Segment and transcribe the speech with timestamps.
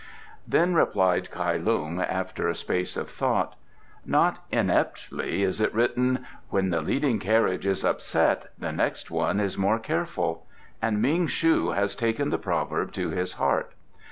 [0.47, 3.55] Then replied Kai Lung, after a space of thought:
[4.03, 9.59] "Not ineptly is it written: 'When the leading carriage is upset the next one is
[9.59, 10.47] more careful,'
[10.81, 13.73] and Ming shu has taken the proverb to his heart.